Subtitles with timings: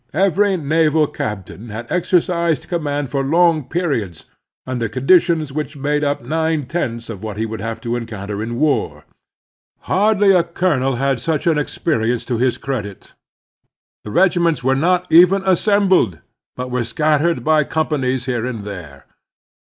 [0.15, 4.25] Every naval captain had exercised command for long periods,
[4.65, 8.57] under conditions which made up nine tenths of what he would have to encotmter in
[8.57, 9.05] war.
[9.81, 13.13] Hardly a colonel had such an experience to his credit.
[14.03, 16.21] The regiments were not even assem bled,
[16.55, 19.05] but were scattered by companies here and there.